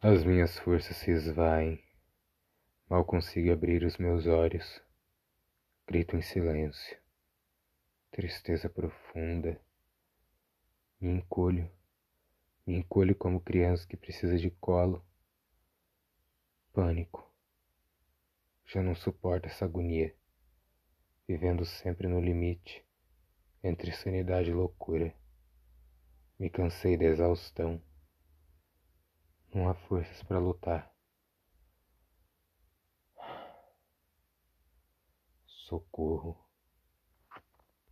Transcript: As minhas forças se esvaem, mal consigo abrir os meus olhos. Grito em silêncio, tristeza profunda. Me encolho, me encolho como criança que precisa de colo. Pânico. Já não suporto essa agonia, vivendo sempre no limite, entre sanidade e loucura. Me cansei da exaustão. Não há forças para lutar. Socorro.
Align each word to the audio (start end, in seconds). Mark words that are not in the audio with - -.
As 0.00 0.22
minhas 0.22 0.56
forças 0.60 0.96
se 0.96 1.10
esvaem, 1.10 1.82
mal 2.88 3.04
consigo 3.04 3.52
abrir 3.52 3.82
os 3.82 3.98
meus 3.98 4.28
olhos. 4.28 4.80
Grito 5.88 6.16
em 6.16 6.22
silêncio, 6.22 6.96
tristeza 8.12 8.70
profunda. 8.70 9.60
Me 11.00 11.10
encolho, 11.10 11.68
me 12.64 12.76
encolho 12.76 13.12
como 13.16 13.40
criança 13.40 13.88
que 13.88 13.96
precisa 13.96 14.38
de 14.38 14.52
colo. 14.52 15.04
Pânico. 16.72 17.28
Já 18.66 18.80
não 18.80 18.94
suporto 18.94 19.46
essa 19.46 19.64
agonia, 19.64 20.14
vivendo 21.26 21.64
sempre 21.64 22.06
no 22.06 22.20
limite, 22.20 22.86
entre 23.64 23.90
sanidade 23.90 24.50
e 24.50 24.54
loucura. 24.54 25.12
Me 26.38 26.48
cansei 26.48 26.96
da 26.96 27.06
exaustão. 27.06 27.82
Não 29.58 29.68
há 29.68 29.74
forças 29.74 30.22
para 30.22 30.38
lutar. 30.38 30.88
Socorro. 35.46 36.47